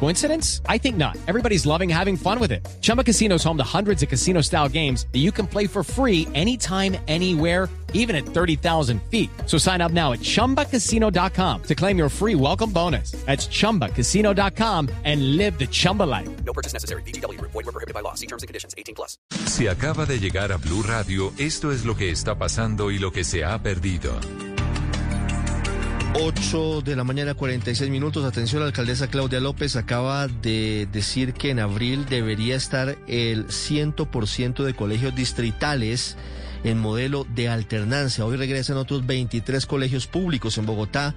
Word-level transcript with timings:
Coincidence? 0.00 0.60
I 0.68 0.76
think 0.78 0.96
not. 0.96 1.16
Everybody's 1.26 1.64
loving 1.64 1.88
having 1.88 2.16
fun 2.16 2.38
with 2.38 2.52
it. 2.52 2.66
Chumba 2.82 3.02
Casino 3.02 3.36
is 3.36 3.44
home 3.44 3.56
to 3.56 3.64
hundreds 3.64 4.02
of 4.02 4.10
casino 4.10 4.42
style 4.42 4.68
games 4.68 5.06
that 5.12 5.20
you 5.20 5.32
can 5.32 5.46
play 5.46 5.66
for 5.66 5.82
free 5.82 6.28
anytime, 6.34 6.96
anywhere, 7.08 7.70
even 7.94 8.14
at 8.14 8.26
30,000 8.26 9.00
feet. 9.10 9.30
So 9.46 9.56
sign 9.56 9.80
up 9.80 9.92
now 9.92 10.12
at 10.12 10.20
chumbacasino.com 10.20 11.62
to 11.62 11.74
claim 11.74 11.96
your 11.96 12.10
free 12.10 12.34
welcome 12.34 12.70
bonus. 12.70 13.12
That's 13.24 13.46
chumbacasino.com 13.48 14.90
and 15.04 15.36
live 15.38 15.58
the 15.58 15.66
Chumba 15.66 16.02
life. 16.02 16.28
No 16.44 16.52
purchase 16.52 16.74
necessary. 16.74 17.02
BGW. 17.04 17.40
Void 17.40 17.54
were 17.54 17.72
prohibited 17.72 17.94
by 17.94 18.00
law. 18.00 18.14
See 18.14 18.26
terms 18.26 18.42
and 18.42 18.48
conditions. 18.48 18.74
18 18.76 18.94
plus. 18.94 19.16
Si 19.46 19.68
acaba 19.68 20.04
de 20.04 20.18
llegar 20.18 20.52
a 20.52 20.58
Blue 20.58 20.82
Radio, 20.82 21.32
esto 21.38 21.72
es 21.72 21.86
lo 21.86 21.96
que 21.96 22.10
está 22.10 22.36
pasando 22.36 22.90
y 22.90 22.98
lo 22.98 23.10
que 23.10 23.24
se 23.24 23.44
ha 23.44 23.62
perdido. 23.62 24.12
8 26.16 26.82
de 26.82 26.94
la 26.94 27.02
mañana, 27.02 27.34
46 27.34 27.90
minutos. 27.90 28.24
Atención, 28.24 28.60
la 28.60 28.68
alcaldesa 28.68 29.08
Claudia 29.08 29.40
López 29.40 29.74
acaba 29.74 30.28
de 30.28 30.86
decir 30.92 31.34
que 31.34 31.50
en 31.50 31.58
abril 31.58 32.06
debería 32.08 32.54
estar 32.54 32.96
el 33.08 33.48
100% 33.48 34.62
de 34.62 34.74
colegios 34.74 35.14
distritales 35.16 36.16
en 36.62 36.78
modelo 36.78 37.26
de 37.34 37.48
alternancia. 37.48 38.24
Hoy 38.24 38.36
regresan 38.36 38.76
otros 38.76 39.04
23 39.04 39.66
colegios 39.66 40.06
públicos 40.06 40.56
en 40.56 40.66
Bogotá 40.66 41.16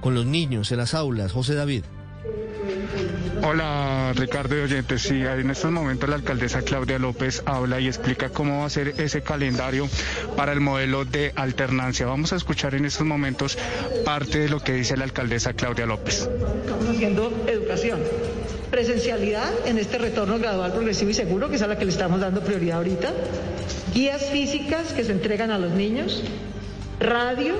con 0.00 0.14
los 0.14 0.24
niños 0.24 0.72
en 0.72 0.78
las 0.78 0.94
aulas. 0.94 1.32
José 1.32 1.54
David. 1.54 1.84
Hola 3.50 4.12
Ricardo 4.14 4.58
y 4.58 4.60
oyentes, 4.60 5.00
sí, 5.00 5.22
en 5.22 5.48
estos 5.48 5.70
momentos 5.70 6.06
la 6.06 6.16
alcaldesa 6.16 6.60
Claudia 6.60 6.98
López 6.98 7.42
habla 7.46 7.80
y 7.80 7.86
explica 7.86 8.28
cómo 8.28 8.58
va 8.58 8.66
a 8.66 8.68
ser 8.68 8.88
ese 9.00 9.22
calendario 9.22 9.88
para 10.36 10.52
el 10.52 10.60
modelo 10.60 11.06
de 11.06 11.32
alternancia. 11.34 12.04
Vamos 12.04 12.34
a 12.34 12.36
escuchar 12.36 12.74
en 12.74 12.84
estos 12.84 13.06
momentos 13.06 13.56
parte 14.04 14.40
de 14.40 14.50
lo 14.50 14.60
que 14.60 14.74
dice 14.74 14.98
la 14.98 15.04
alcaldesa 15.04 15.54
Claudia 15.54 15.86
López. 15.86 16.28
Estamos 16.60 16.88
haciendo 16.90 17.32
educación, 17.46 18.00
presencialidad 18.70 19.50
en 19.64 19.78
este 19.78 19.96
retorno 19.96 20.38
gradual, 20.38 20.72
progresivo 20.72 21.10
y 21.10 21.14
seguro, 21.14 21.48
que 21.48 21.56
es 21.56 21.62
a 21.62 21.68
la 21.68 21.78
que 21.78 21.86
le 21.86 21.92
estamos 21.92 22.20
dando 22.20 22.42
prioridad 22.42 22.76
ahorita, 22.76 23.14
guías 23.94 24.26
físicas 24.26 24.92
que 24.92 25.04
se 25.04 25.12
entregan 25.12 25.50
a 25.52 25.58
los 25.58 25.72
niños, 25.72 26.22
radio, 27.00 27.54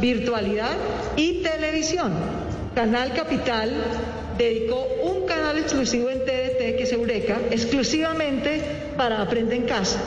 virtualidad 0.00 0.76
y 1.14 1.40
televisión. 1.44 2.14
Canal 2.74 3.12
Capital 3.14 3.70
dedicó 4.44 4.86
un 5.02 5.26
canal 5.26 5.58
exclusivo 5.58 6.08
en 6.10 6.20
TDT, 6.24 6.76
que 6.76 6.82
es 6.84 6.92
Eureka, 6.92 7.38
exclusivamente 7.50 8.60
para 8.96 9.20
Aprende 9.20 9.56
en 9.56 9.62
Casa. 9.64 9.98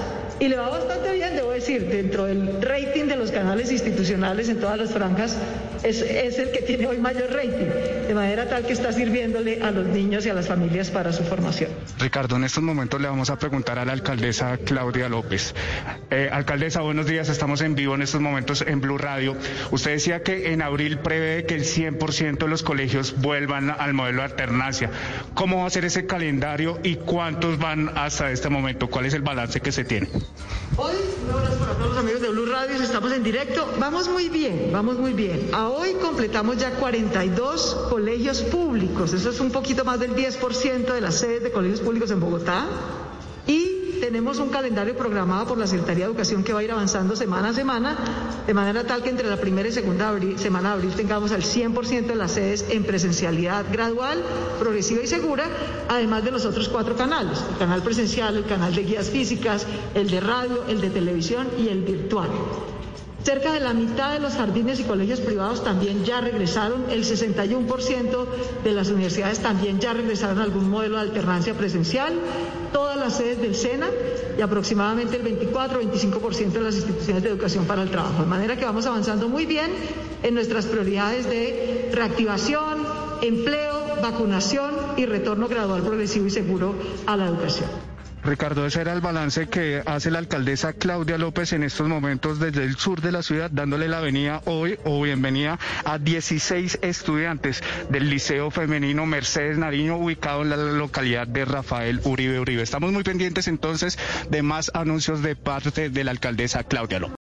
Y 0.43 0.49
le 0.49 0.57
va 0.57 0.67
bastante 0.67 1.13
bien, 1.13 1.37
debo 1.37 1.51
decir, 1.51 1.87
dentro 1.87 2.25
del 2.25 2.61
rating 2.61 3.05
de 3.05 3.15
los 3.15 3.31
canales 3.31 3.71
institucionales 3.71 4.49
en 4.49 4.59
todas 4.59 4.77
las 4.77 4.91
franjas, 4.91 5.37
es, 5.83 6.01
es, 6.01 6.37
el 6.37 6.51
que 6.51 6.61
tiene 6.63 6.85
hoy 6.85 6.97
mayor 6.97 7.31
rating, 7.31 8.07
de 8.09 8.13
manera 8.13 8.49
tal 8.49 8.65
que 8.65 8.73
está 8.73 8.91
sirviéndole 8.91 9.61
a 9.61 9.71
los 9.71 9.85
niños 9.85 10.25
y 10.25 10.29
a 10.29 10.33
las 10.33 10.49
familias 10.49 10.89
para 10.89 11.13
su 11.13 11.23
formación. 11.23 11.71
Ricardo, 11.97 12.35
en 12.35 12.43
estos 12.43 12.61
momentos 12.61 12.99
le 12.99 13.07
vamos 13.07 13.29
a 13.29 13.39
preguntar 13.39 13.79
a 13.79 13.85
la 13.85 13.93
alcaldesa 13.93 14.57
Claudia 14.57 15.07
López. 15.07 15.55
Eh, 16.11 16.27
alcaldesa, 16.29 16.81
buenos 16.81 17.05
días, 17.05 17.29
estamos 17.29 17.61
en 17.61 17.75
vivo 17.75 17.95
en 17.95 18.01
estos 18.01 18.19
momentos 18.19 18.65
en 18.67 18.81
Blue 18.81 18.97
Radio. 18.97 19.37
Usted 19.71 19.91
decía 19.91 20.23
que 20.23 20.51
en 20.51 20.61
abril 20.61 20.99
prevé 20.99 21.45
que 21.45 21.55
el 21.55 21.63
100% 21.63 22.37
de 22.39 22.47
los 22.49 22.63
colegios 22.63 23.15
vuelvan 23.21 23.69
al 23.69 23.93
modelo 23.93 24.17
de 24.17 24.25
alternancia. 24.25 24.89
¿Cómo 25.35 25.61
va 25.61 25.67
a 25.67 25.69
ser 25.69 25.85
ese 25.85 26.05
calendario 26.05 26.79
y 26.83 26.95
cuántos 26.95 27.59
van 27.59 27.91
hasta 27.95 28.29
este 28.29 28.49
momento? 28.49 28.89
¿Cuál 28.89 29.05
es 29.05 29.13
el 29.13 29.21
balance 29.21 29.61
que 29.61 29.71
se 29.71 29.85
tiene? 29.85 30.09
Hoy, 30.75 30.93
un 31.23 31.31
abrazo 31.31 31.59
para 31.59 31.73
todos 31.73 31.89
los 31.89 31.97
amigos 31.99 32.21
de 32.21 32.29
Blue 32.29 32.47
Radio, 32.47 32.81
estamos 32.81 33.11
en 33.11 33.23
directo. 33.23 33.67
Vamos 33.79 34.09
muy 34.09 34.29
bien, 34.29 34.71
vamos 34.73 34.97
muy 34.97 35.13
bien. 35.13 35.49
A 35.53 35.69
hoy 35.69 35.93
completamos 36.01 36.57
ya 36.57 36.71
42 36.71 37.87
colegios 37.89 38.41
públicos, 38.41 39.13
eso 39.13 39.29
es 39.29 39.39
un 39.39 39.51
poquito 39.51 39.85
más 39.85 39.99
del 39.99 40.15
10% 40.15 40.93
de 40.93 41.01
las 41.01 41.15
sedes 41.15 41.43
de 41.43 41.51
colegios 41.51 41.79
públicos 41.79 42.09
en 42.09 42.19
Bogotá. 42.19 42.65
Tenemos 44.03 44.37
un 44.39 44.49
calendario 44.49 44.97
programado 44.97 45.47
por 45.47 45.57
la 45.57 45.65
Secretaría 45.65 46.03
de 46.03 46.11
Educación 46.11 46.43
que 46.43 46.51
va 46.51 46.59
a 46.59 46.63
ir 46.63 46.73
avanzando 46.73 47.15
semana 47.15 47.47
a 47.47 47.53
semana, 47.53 47.95
de 48.45 48.53
manera 48.53 48.83
tal 48.83 49.01
que 49.01 49.09
entre 49.09 49.29
la 49.29 49.37
primera 49.37 49.69
y 49.69 49.71
segunda 49.71 50.13
semana 50.35 50.71
de 50.71 50.75
abril 50.75 50.93
tengamos 50.93 51.31
al 51.31 51.41
100% 51.41 52.07
de 52.07 52.15
las 52.15 52.33
sedes 52.33 52.65
en 52.69 52.83
presencialidad 52.83 53.63
gradual, 53.71 54.21
progresiva 54.59 55.03
y 55.03 55.07
segura, 55.07 55.45
además 55.87 56.25
de 56.25 56.31
los 56.31 56.43
otros 56.43 56.67
cuatro 56.67 56.97
canales, 56.97 57.39
el 57.49 57.57
canal 57.57 57.81
presencial, 57.81 58.35
el 58.35 58.43
canal 58.43 58.75
de 58.75 58.83
guías 58.83 59.09
físicas, 59.09 59.65
el 59.95 60.09
de 60.11 60.19
radio, 60.19 60.65
el 60.67 60.81
de 60.81 60.89
televisión 60.89 61.47
y 61.57 61.69
el 61.69 61.83
virtual. 61.83 62.27
Cerca 63.23 63.53
de 63.53 63.61
la 63.61 63.73
mitad 63.73 64.11
de 64.11 64.19
los 64.19 64.33
jardines 64.33 64.81
y 64.81 64.83
colegios 64.83 65.21
privados 65.21 65.63
también 65.63 66.03
ya 66.03 66.19
regresaron, 66.19 66.85
el 66.89 67.05
61% 67.05 68.25
de 68.65 68.71
las 68.73 68.89
universidades 68.89 69.39
también 69.39 69.79
ya 69.79 69.93
regresaron 69.93 70.39
a 70.39 70.43
algún 70.43 70.69
modelo 70.69 70.95
de 70.97 71.03
alternancia 71.03 71.53
presencial, 71.53 72.13
todas 72.73 72.97
las 72.97 73.15
sedes 73.15 73.39
del 73.41 73.55
SENA 73.55 73.87
y 74.37 74.41
aproximadamente 74.41 75.15
el 75.15 75.23
24-25% 75.23 76.51
de 76.51 76.61
las 76.61 76.75
instituciones 76.75 77.23
de 77.23 77.29
educación 77.29 77.65
para 77.65 77.83
el 77.83 77.91
trabajo. 77.91 78.23
De 78.23 78.29
manera 78.29 78.57
que 78.57 78.65
vamos 78.65 78.85
avanzando 78.85 79.29
muy 79.29 79.45
bien 79.45 79.71
en 80.21 80.33
nuestras 80.33 80.65
prioridades 80.65 81.29
de 81.29 81.91
reactivación, 81.93 82.85
empleo, 83.21 84.01
vacunación 84.01 84.71
y 84.97 85.05
retorno 85.05 85.47
gradual, 85.47 85.81
progresivo 85.81 86.25
y 86.25 86.29
seguro 86.29 86.75
a 87.05 87.15
la 87.15 87.27
educación. 87.27 87.92
Ricardo, 88.23 88.65
ese 88.65 88.79
era 88.81 88.93
el 88.93 89.01
balance 89.01 89.47
que 89.47 89.83
hace 89.85 90.09
la 90.09 90.19
alcaldesa 90.19 90.71
Claudia 90.73 91.17
López 91.17 91.51
en 91.51 91.63
estos 91.63 91.89
momentos 91.89 92.39
desde 92.39 92.63
el 92.63 92.77
sur 92.77 93.01
de 93.01 93.11
la 93.11 93.21
ciudad, 93.21 93.51
dándole 93.51 93.89
la 93.89 93.99
venida 93.99 94.41
hoy 94.45 94.79
o 94.85 95.01
bienvenida 95.01 95.59
a 95.83 95.97
16 95.99 96.79
estudiantes 96.81 97.61
del 97.89 98.09
Liceo 98.09 98.49
Femenino 98.49 99.05
Mercedes 99.05 99.57
Nariño, 99.57 99.97
ubicado 99.97 100.41
en 100.43 100.49
la 100.51 100.57
localidad 100.57 101.27
de 101.27 101.43
Rafael 101.43 101.99
Uribe 102.05 102.39
Uribe. 102.39 102.63
Estamos 102.63 102.93
muy 102.93 103.03
pendientes 103.03 103.47
entonces 103.49 103.97
de 104.29 104.41
más 104.41 104.71
anuncios 104.73 105.21
de 105.21 105.35
parte 105.35 105.89
de 105.89 106.03
la 106.03 106.11
alcaldesa 106.11 106.63
Claudia 106.63 106.99
López. 106.99 107.22